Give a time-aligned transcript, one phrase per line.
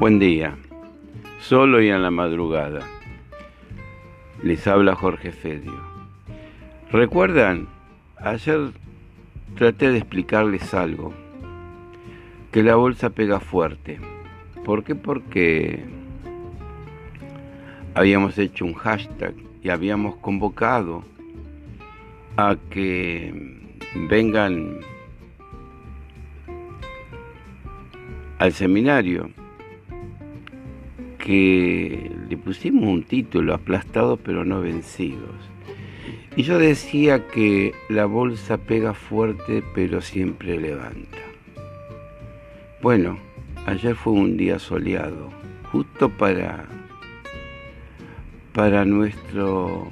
[0.00, 0.56] Buen día,
[1.40, 2.80] solo y en la madrugada.
[4.42, 5.78] Les habla Jorge Fedio.
[6.90, 7.68] ¿Recuerdan?
[8.16, 8.70] Ayer
[9.56, 11.12] traté de explicarles algo.
[12.50, 14.00] Que la bolsa pega fuerte.
[14.64, 14.94] ¿Por qué?
[14.94, 15.84] Porque
[17.92, 21.04] habíamos hecho un hashtag y habíamos convocado
[22.38, 23.60] a que
[24.08, 24.80] vengan
[28.38, 29.28] al seminario
[31.30, 35.30] que le pusimos un título, aplastados pero no vencidos.
[36.34, 41.18] Y yo decía que la bolsa pega fuerte pero siempre levanta.
[42.82, 43.16] Bueno,
[43.64, 45.30] ayer fue un día soleado,
[45.70, 46.66] justo para
[48.52, 49.88] para nuestro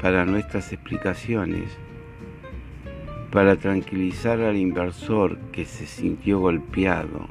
[0.00, 1.76] para nuestras explicaciones,
[3.32, 7.26] para tranquilizar al inversor que se sintió golpeado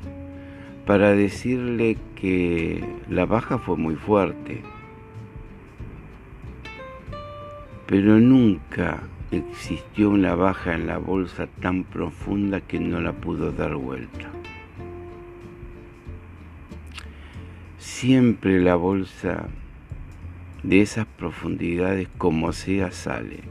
[0.88, 4.62] para decirle que la baja fue muy fuerte,
[7.86, 13.76] pero nunca existió una baja en la bolsa tan profunda que no la pudo dar
[13.76, 14.30] vuelta.
[17.78, 19.50] Siempre la bolsa
[20.64, 23.42] de esas profundidades como sea sale.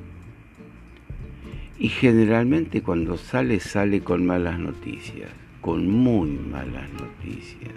[1.78, 7.74] Y generalmente cuando sale sale con malas noticias con muy malas noticias,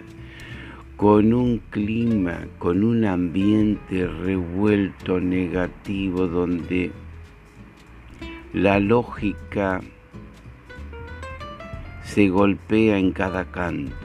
[0.96, 6.92] con un clima, con un ambiente revuelto, negativo, donde
[8.52, 9.80] la lógica
[12.04, 13.96] se golpea en cada canto.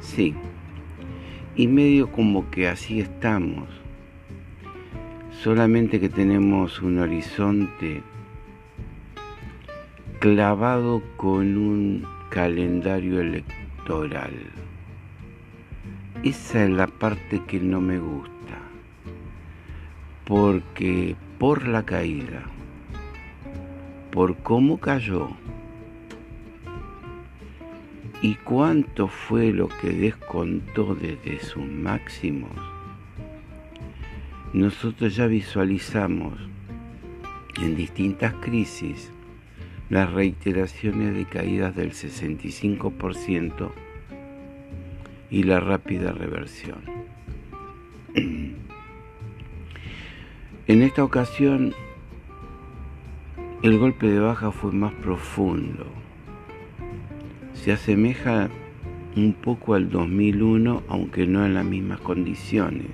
[0.00, 0.34] Sí,
[1.54, 3.68] y medio como que así estamos,
[5.30, 8.02] solamente que tenemos un horizonte
[10.22, 14.32] clavado con un calendario electoral.
[16.22, 18.56] Esa es la parte que no me gusta,
[20.24, 22.44] porque por la caída,
[24.12, 25.28] por cómo cayó
[28.20, 32.52] y cuánto fue lo que descontó desde sus máximos,
[34.52, 36.34] nosotros ya visualizamos
[37.60, 39.11] en distintas crisis
[39.92, 43.70] las reiteraciones de caídas del 65%
[45.30, 46.80] y la rápida reversión.
[50.68, 51.74] En esta ocasión,
[53.62, 55.84] el golpe de baja fue más profundo.
[57.52, 58.48] Se asemeja
[59.16, 62.92] un poco al 2001, aunque no en las mismas condiciones.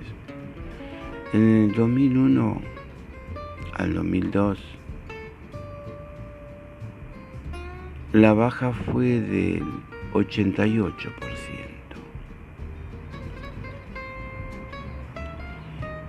[1.31, 2.59] En el 2001
[3.75, 4.78] al 2002,
[8.13, 9.63] la baja fue del
[10.13, 11.03] 88%.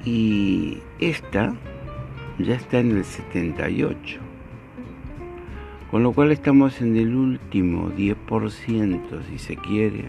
[0.05, 1.55] Y esta
[2.39, 3.97] ya está en el 78%.
[5.91, 10.09] Con lo cual estamos en el último 10%, si se quiere,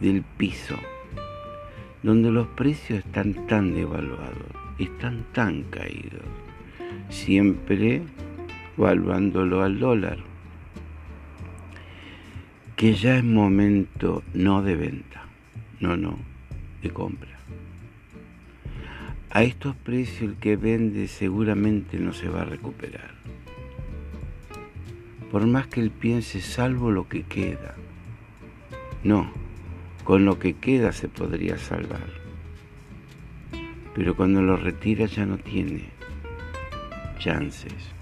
[0.00, 0.76] del piso,
[2.02, 6.22] donde los precios están tan devaluados, están tan caídos.
[7.10, 8.02] Siempre
[8.76, 10.18] valuándolo al dólar,
[12.76, 15.24] que ya es momento no de venta,
[15.80, 16.18] no, no,
[16.82, 17.38] de compra.
[19.30, 23.14] A estos precios el que vende seguramente no se va a recuperar.
[25.30, 27.74] Por más que él piense, salvo lo que queda.
[29.02, 29.32] No,
[30.04, 32.06] con lo que queda se podría salvar.
[33.94, 35.84] Pero cuando lo retira ya no tiene
[37.18, 37.93] chances.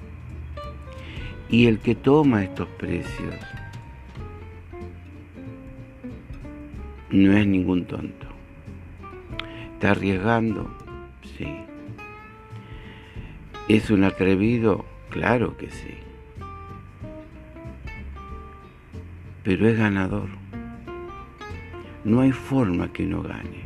[1.53, 3.35] Y el que toma estos precios
[7.11, 8.27] no es ningún tonto.
[9.75, 10.75] Está arriesgando,
[11.37, 11.47] sí.
[13.69, 14.87] ¿Es un atrevido?
[15.10, 15.95] Claro que sí.
[19.45, 20.31] Pero es ganador.
[22.03, 23.61] No hay forma que no gane.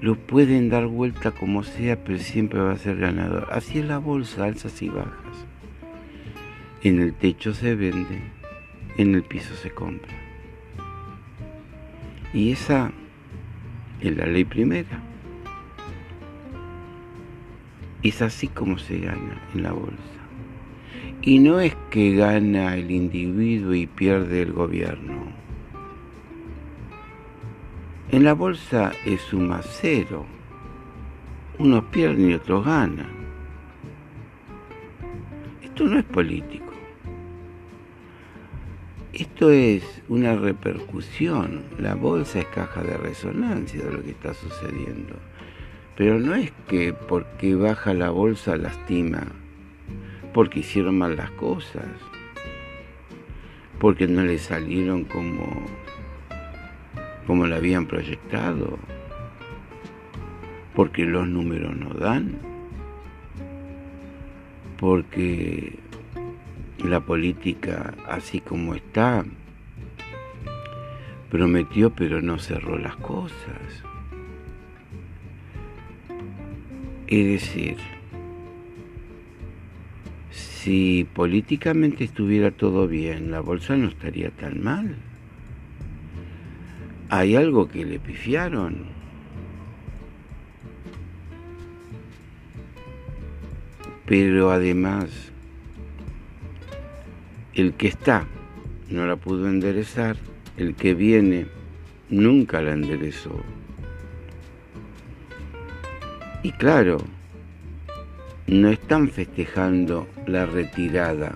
[0.00, 3.48] Lo pueden dar vuelta como sea, pero siempre va a ser ganador.
[3.50, 5.46] Así es la bolsa, alzas y bajas.
[6.82, 8.20] En el techo se vende,
[8.98, 10.12] en el piso se compra.
[12.34, 12.92] Y esa
[14.00, 15.00] es la ley primera.
[18.02, 19.96] Es así como se gana en la bolsa.
[21.22, 25.45] Y no es que gana el individuo y pierde el gobierno.
[28.10, 30.26] En la bolsa es suma cero.
[31.58, 33.10] Unos pierden y otros ganan.
[35.62, 36.66] Esto no es político.
[39.12, 41.64] esto es una repercusión.
[41.78, 45.14] La bolsa es caja de resonancia de lo que está sucediendo.
[45.96, 49.22] Pero no es que porque baja la bolsa lastima,
[50.34, 51.86] porque hicieron mal las cosas,
[53.78, 55.64] porque no le salieron como,
[57.26, 58.78] como la habían proyectado,
[60.74, 62.38] porque los números no dan,
[64.78, 65.78] porque
[66.84, 69.24] la política así como está
[71.30, 73.82] prometió pero no cerró las cosas.
[77.06, 77.76] Es decir,
[80.30, 84.96] si políticamente estuviera todo bien, la bolsa no estaría tan mal.
[87.16, 88.88] Hay algo que le pifiaron.
[94.04, 95.08] Pero además,
[97.54, 98.26] el que está
[98.90, 100.18] no la pudo enderezar,
[100.58, 101.46] el que viene
[102.10, 103.40] nunca la enderezó.
[106.42, 106.98] Y claro,
[108.46, 111.34] no están festejando la retirada.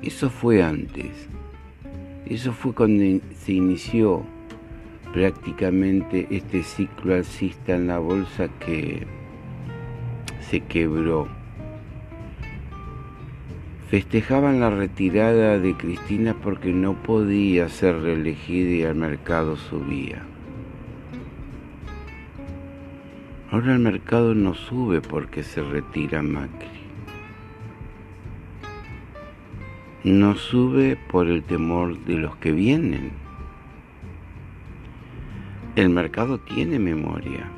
[0.00, 1.28] Eso fue antes.
[2.30, 4.22] Eso fue cuando se inició
[5.12, 9.04] prácticamente este ciclo alcista en la bolsa que
[10.40, 11.26] se quebró.
[13.88, 20.22] Festejaban la retirada de Cristina porque no podía ser reelegida y el mercado subía.
[23.50, 26.79] Ahora el mercado no sube porque se retira Macri.
[30.02, 33.10] No sube por el temor de los que vienen.
[35.76, 37.50] El mercado tiene memoria.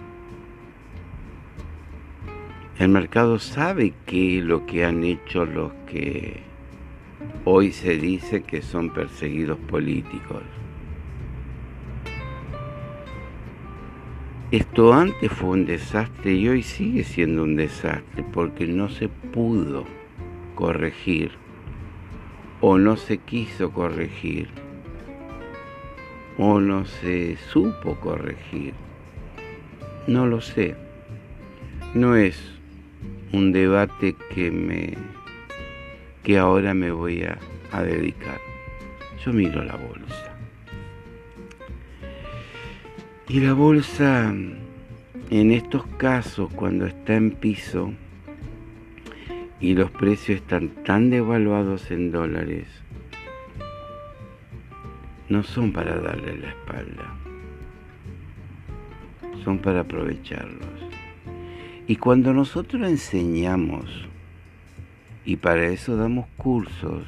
[2.80, 6.40] El mercado sabe qué es lo que han hecho los que
[7.44, 10.42] hoy se dice que son perseguidos políticos.
[14.50, 19.84] Esto antes fue un desastre y hoy sigue siendo un desastre porque no se pudo
[20.56, 21.40] corregir
[22.62, 24.48] o no se quiso corregir
[26.38, 28.74] o no se supo corregir.
[30.06, 30.74] No lo sé.
[31.94, 32.40] No es
[33.32, 34.96] un debate que me
[36.22, 37.38] que ahora me voy a,
[37.72, 38.38] a dedicar.
[39.24, 40.36] Yo miro la bolsa.
[43.28, 44.32] Y la bolsa,
[45.30, 47.92] en estos casos, cuando está en piso
[49.62, 52.66] y los precios están tan devaluados en dólares,
[55.28, 57.14] no son para darle la espalda,
[59.44, 60.68] son para aprovecharlos.
[61.86, 63.86] Y cuando nosotros enseñamos,
[65.24, 67.04] y para eso damos cursos,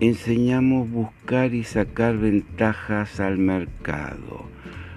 [0.00, 4.44] enseñamos buscar y sacar ventajas al mercado.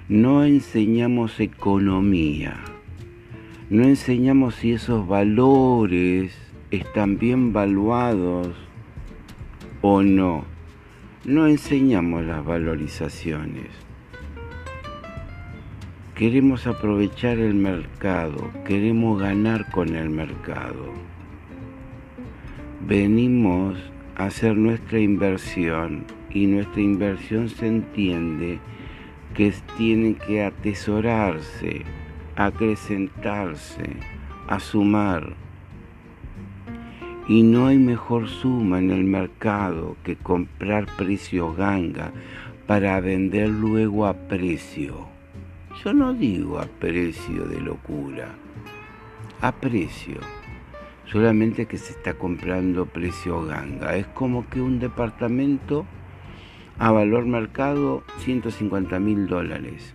[0.09, 2.70] No enseñamos economía.
[3.71, 6.37] No enseñamos si esos valores
[6.71, 8.53] están bien valuados
[9.81, 10.43] o no.
[11.23, 13.69] No enseñamos las valorizaciones.
[16.15, 20.91] Queremos aprovechar el mercado, queremos ganar con el mercado.
[22.85, 23.77] Venimos
[24.17, 28.59] hacer nuestra inversión y nuestra inversión se entiende
[29.33, 31.85] que tiene que atesorarse,
[32.35, 33.97] acrecentarse,
[34.47, 35.33] a sumar.
[37.27, 42.11] Y no hay mejor suma en el mercado que comprar precio ganga
[42.67, 45.07] para vender luego a precio.
[45.83, 48.35] Yo no digo a precio de locura,
[49.41, 50.19] a precio
[51.11, 53.95] solamente que se está comprando precio ganga.
[53.97, 55.85] Es como que un departamento
[56.79, 59.93] a valor mercado 150 mil dólares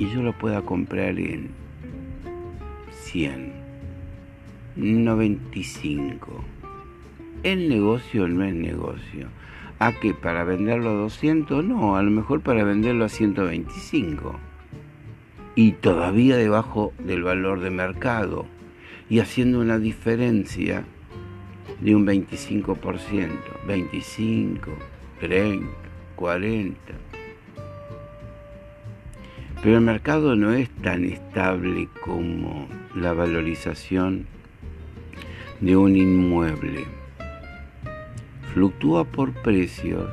[0.00, 1.50] y yo lo pueda comprar en
[2.90, 3.52] 100,
[4.76, 6.42] 95.
[7.42, 9.28] El negocio no es negocio.
[9.78, 10.14] ¿A qué?
[10.14, 11.62] ¿Para venderlo a 200?
[11.66, 14.36] No, a lo mejor para venderlo a 125.
[15.54, 18.46] Y todavía debajo del valor de mercado
[19.10, 20.84] y haciendo una diferencia
[21.82, 23.28] de un 25%,
[23.66, 24.70] 25,
[25.20, 25.66] 30,
[26.16, 27.09] 40.
[29.62, 34.26] Pero el mercado no es tan estable como la valorización
[35.60, 36.84] de un inmueble.
[38.54, 40.08] Fluctúa por precios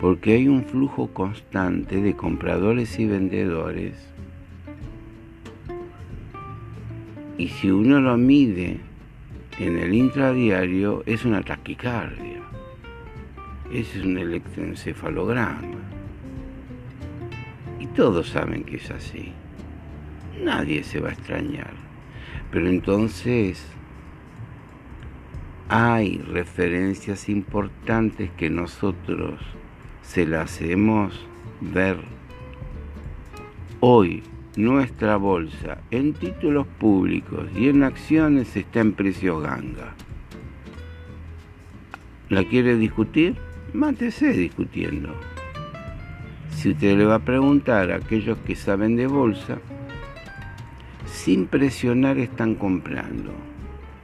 [0.00, 4.14] porque hay un flujo constante de compradores y vendedores
[7.38, 8.78] y si uno lo mide
[9.58, 12.40] en el intradiario es una taquicardia.
[13.72, 15.83] Ese es un electroencefalograma.
[17.94, 19.32] Todos saben que es así.
[20.42, 21.72] Nadie se va a extrañar.
[22.50, 23.64] Pero entonces
[25.68, 29.40] hay referencias importantes que nosotros
[30.02, 31.14] se las hacemos
[31.60, 31.98] ver
[33.80, 34.22] hoy
[34.56, 39.94] nuestra bolsa en títulos públicos y en acciones está en precio ganga.
[42.28, 43.36] ¿La quiere discutir?
[43.72, 45.14] Mátese discutiendo.
[46.64, 49.58] Si usted le va a preguntar a aquellos que saben de bolsa,
[51.04, 53.32] sin presionar están comprando.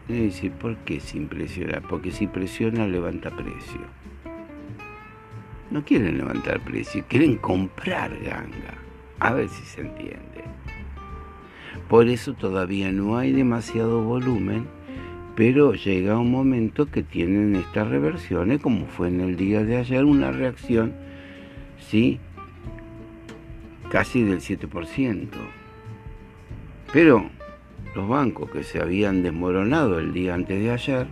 [0.07, 1.81] Dice, ¿por qué sin presionar?
[1.89, 3.81] Porque si presiona levanta precio.
[5.71, 8.75] No quieren levantar precio, quieren comprar ganga.
[9.21, 10.45] A ver si se entiende.
[11.89, 14.67] Por eso todavía no hay demasiado volumen,
[15.35, 20.05] pero llega un momento que tienen estas reversiones, como fue en el día de ayer,
[20.05, 20.93] una reacción,
[21.79, 22.21] ¿sí?
[23.91, 25.29] Casi del 7%.
[26.93, 27.29] Pero
[27.95, 31.07] los bancos que se habían desmoronado el día antes de ayer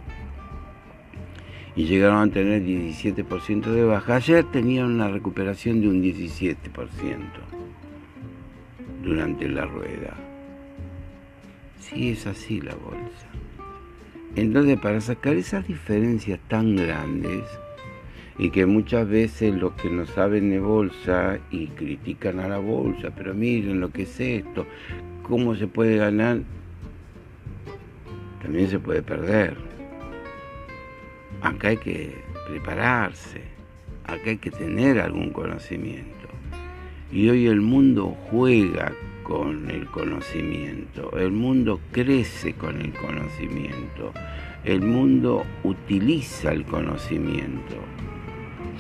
[1.75, 6.57] y llegaron a tener 17% de baja, ayer tenían una recuperación de un 17%
[9.03, 10.15] durante la rueda.
[11.79, 13.29] Sí es así la bolsa.
[14.35, 17.45] Entonces, para sacar esas diferencias tan grandes,
[18.39, 23.11] y que muchas veces los que no saben de bolsa y critican a la bolsa,
[23.15, 24.65] pero miren lo que es esto,
[25.25, 26.39] cómo se puede ganar,
[28.41, 29.57] también se puede perder.
[31.43, 32.15] Acá hay que
[32.49, 33.43] prepararse,
[34.05, 36.29] acá hay que tener algún conocimiento.
[37.11, 38.93] Y hoy el mundo juega
[39.25, 44.13] con el conocimiento, el mundo crece con el conocimiento,
[44.65, 47.77] el mundo utiliza el conocimiento.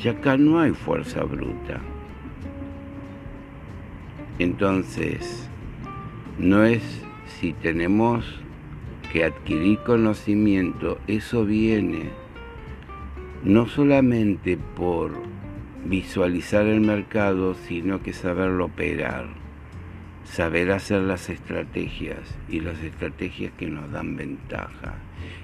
[0.03, 1.81] Y acá no hay fuerza bruta.
[4.39, 5.49] Entonces,
[6.39, 7.05] no es
[7.41, 8.25] si tenemos
[9.13, 12.11] que adquirir conocimiento, eso viene
[13.45, 15.13] no solamente por
[15.85, 19.27] visualizar el mercado, sino que saberlo operar,
[20.25, 24.97] saber hacer las estrategias y las estrategias que nos dan ventaja.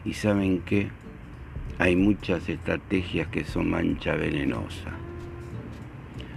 [0.04, 0.88] Y saben que
[1.78, 4.92] hay muchas estrategias que son mancha venenosa.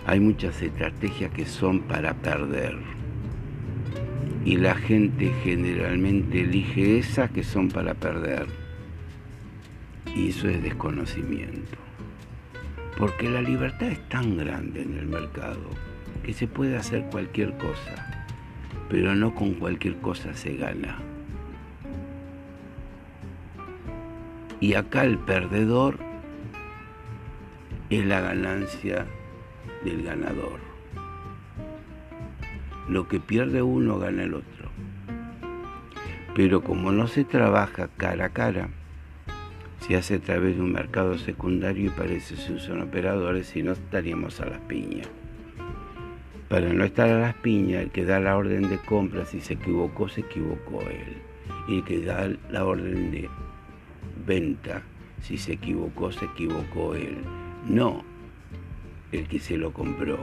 [0.08, 2.76] Hay muchas estrategias que son para perder.
[4.46, 8.48] Y la gente generalmente elige esas que son para perder.
[10.16, 11.78] Y eso es desconocimiento.
[12.98, 15.70] Porque la libertad es tan grande en el mercado
[16.24, 18.26] que se puede hacer cualquier cosa,
[18.90, 20.98] pero no con cualquier cosa se gana.
[24.60, 26.00] Y acá el perdedor
[27.90, 29.06] es la ganancia
[29.84, 30.60] del ganador.
[32.90, 34.70] Lo que pierde uno gana el otro.
[36.36, 38.70] Pero como no se trabaja cara a cara,
[39.80, 43.62] se hace a través de un mercado secundario y parece que se usan operadores, si
[43.62, 45.08] no estaríamos a las piñas.
[46.50, 49.54] Para no estar a las piñas, el que da la orden de compra, si se
[49.54, 51.18] equivocó, se equivocó él.
[51.68, 53.30] Y el que da la orden de
[54.28, 54.84] venta,
[55.22, 57.18] si se equivocó, se equivocó él.
[57.66, 58.04] No
[59.12, 60.20] el que se lo compró.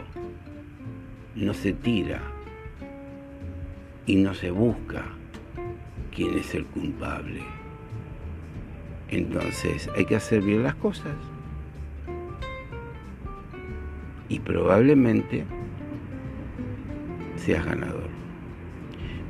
[1.34, 2.20] No se tira
[4.06, 5.04] y no se busca
[6.14, 7.42] quién es el culpable.
[9.08, 11.16] Entonces hay que hacer bien las cosas.
[14.28, 15.44] Y probablemente
[17.36, 18.08] seas ganador.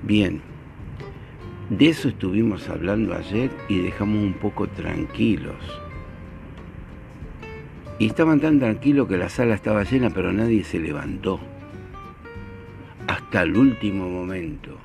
[0.03, 0.43] Bien,
[1.79, 5.57] de eso estuvimos hablando ayer y dejamos un poco tranquilos.
[7.99, 11.41] Y estaban tan tranquilos que la sala estaba llena, pero nadie se levantó.
[13.07, 14.79] Hasta el último momento.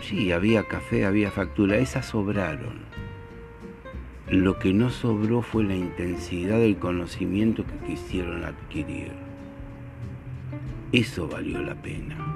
[0.00, 2.84] Sí, había café, había factura, esas sobraron.
[4.28, 9.12] Lo que no sobró fue la intensidad del conocimiento que quisieron adquirir.
[10.92, 12.33] Eso valió la pena.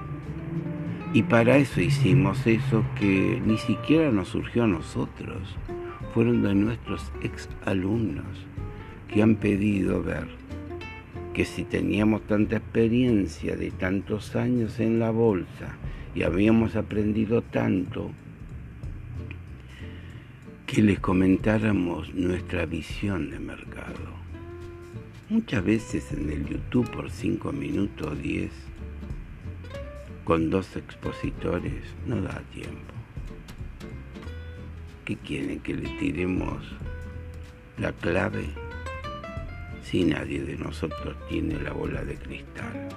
[1.15, 5.57] Y para eso hicimos eso que ni siquiera nos surgió a nosotros.
[6.13, 8.27] Fueron de nuestros ex alumnos
[9.09, 10.27] que han pedido ver
[11.39, 15.77] que si teníamos tanta experiencia de tantos años en la bolsa
[16.13, 18.11] y habíamos aprendido tanto,
[20.67, 24.19] que les comentáramos nuestra visión de mercado.
[25.31, 28.51] Muchas veces en el YouTube por 5 minutos o 10,
[30.29, 32.93] con dos expositores, no da tiempo.
[35.07, 35.59] ¿Qué quieren?
[35.61, 36.63] ¿Que le tiremos
[37.79, 38.45] la clave?
[39.81, 42.89] Si nadie de nosotros tiene la bola de cristal.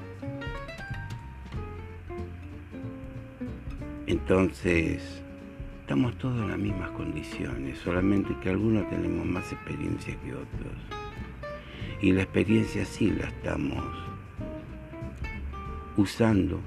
[4.08, 5.24] Entonces,
[5.80, 10.76] estamos todos en las mismas condiciones, solamente que algunos tenemos más experiencia que otros.
[12.02, 13.86] Y la experiencia sí la estamos
[15.96, 16.60] usando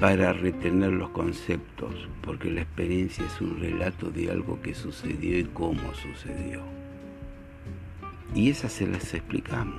[0.00, 5.44] para retener los conceptos, porque la experiencia es un relato de algo que sucedió y
[5.44, 6.62] cómo sucedió.
[8.34, 9.78] Y esa se las explicamos.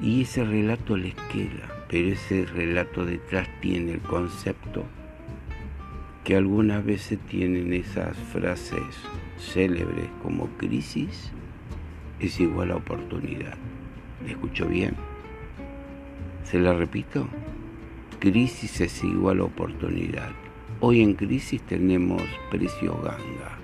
[0.00, 4.84] Y ese relato les queda, pero ese relato detrás tiene el concepto
[6.24, 8.80] que algunas veces tienen esas frases
[9.38, 11.30] célebres como crisis
[12.18, 13.58] es igual a oportunidad.
[14.24, 14.94] ¿Me escucho bien?
[16.44, 17.28] ¿Se la repito?
[18.24, 20.30] Crisis es igual oportunidad.
[20.80, 23.58] Hoy en crisis tenemos precio ganga.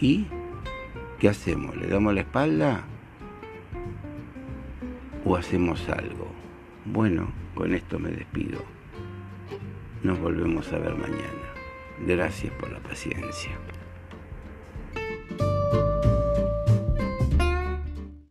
[0.00, 0.26] ¿Y
[1.20, 1.76] qué hacemos?
[1.76, 2.82] ¿Le damos la espalda?
[5.24, 6.26] ¿O hacemos algo?
[6.84, 8.58] Bueno, con esto me despido.
[10.02, 11.54] Nos volvemos a ver mañana.
[12.04, 13.52] Gracias por la paciencia.